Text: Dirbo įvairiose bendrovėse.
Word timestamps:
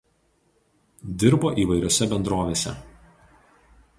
Dirbo 1.23 1.51
įvairiose 1.65 2.09
bendrovėse. 2.15 2.75